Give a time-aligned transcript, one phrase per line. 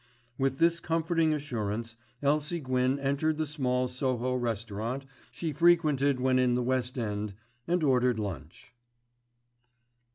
[0.35, 6.55] With this comforting assurance Elsie Gwyn entered the small Soho restaurant she frequented when in
[6.55, 7.35] the West End
[7.67, 8.73] and ordered lunch.